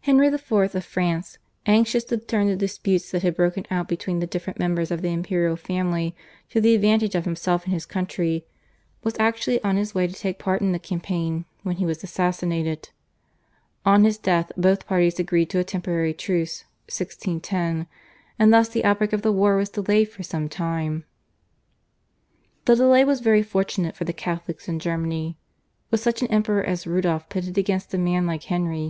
Henry 0.00 0.28
IV. 0.28 0.50
of 0.74 0.84
France, 0.86 1.36
anxious 1.66 2.02
to 2.04 2.16
turn 2.16 2.46
the 2.46 2.56
disputes 2.56 3.10
that 3.10 3.22
had 3.22 3.36
broken 3.36 3.66
out 3.70 3.86
between 3.88 4.20
the 4.20 4.26
different 4.26 4.58
members 4.58 4.90
of 4.90 5.02
the 5.02 5.10
imperial 5.12 5.54
family 5.56 6.16
to 6.48 6.62
the 6.62 6.74
advantage 6.74 7.14
of 7.14 7.26
himself 7.26 7.64
and 7.66 7.74
his 7.74 7.84
country, 7.84 8.46
was 9.02 9.14
actually 9.18 9.62
on 9.62 9.76
his 9.76 9.94
way 9.94 10.06
to 10.06 10.14
take 10.14 10.38
part 10.38 10.62
in 10.62 10.72
the 10.72 10.78
campaign 10.78 11.44
when 11.62 11.76
he 11.76 11.84
was 11.84 12.02
assassinated. 12.02 12.88
On 13.84 14.04
his 14.04 14.16
death 14.16 14.50
both 14.56 14.86
parties 14.86 15.18
agreed 15.18 15.50
to 15.50 15.58
a 15.58 15.62
temporary 15.64 16.14
truce 16.14 16.62
(1610), 16.88 17.86
and 18.38 18.50
thus 18.50 18.70
the 18.70 18.82
outbreak 18.82 19.12
of 19.12 19.20
the 19.20 19.30
war 19.30 19.58
was 19.58 19.68
delayed 19.68 20.08
for 20.08 20.22
some 20.22 20.48
time. 20.48 21.04
This 22.64 22.78
delay 22.78 23.04
was 23.04 23.20
very 23.20 23.42
fortunate 23.42 23.94
for 23.94 24.04
the 24.04 24.14
Catholics 24.14 24.68
in 24.70 24.78
Germany. 24.78 25.36
With 25.90 26.00
such 26.00 26.22
an 26.22 26.28
Emperor 26.28 26.64
as 26.64 26.86
Rudolph 26.86 27.28
pitted 27.28 27.58
against 27.58 27.92
a 27.92 27.98
man 27.98 28.26
like 28.26 28.44
Henry 28.44 28.80
IV. 28.80 28.82